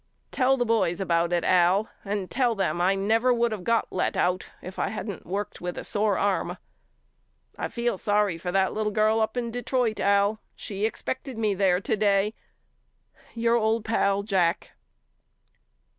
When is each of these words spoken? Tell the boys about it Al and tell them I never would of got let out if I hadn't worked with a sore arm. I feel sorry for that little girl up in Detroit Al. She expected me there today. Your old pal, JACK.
Tell 0.31 0.57
the 0.57 0.65
boys 0.65 0.99
about 0.99 1.31
it 1.31 1.43
Al 1.43 1.87
and 2.03 2.31
tell 2.31 2.55
them 2.55 2.81
I 2.81 2.95
never 2.95 3.31
would 3.31 3.53
of 3.53 3.63
got 3.63 3.93
let 3.93 4.17
out 4.17 4.49
if 4.59 4.79
I 4.79 4.87
hadn't 4.89 5.27
worked 5.27 5.61
with 5.61 5.77
a 5.77 5.83
sore 5.83 6.17
arm. 6.17 6.57
I 7.55 7.67
feel 7.67 7.99
sorry 7.99 8.39
for 8.39 8.51
that 8.51 8.73
little 8.73 8.91
girl 8.91 9.19
up 9.21 9.37
in 9.37 9.51
Detroit 9.51 9.99
Al. 9.99 10.39
She 10.55 10.87
expected 10.87 11.37
me 11.37 11.53
there 11.53 11.79
today. 11.79 12.33
Your 13.35 13.57
old 13.57 13.85
pal, 13.85 14.23
JACK. 14.23 14.71